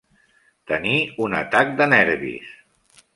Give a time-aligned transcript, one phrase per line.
[0.71, 0.95] Tenir
[1.25, 2.49] un atac de nervis.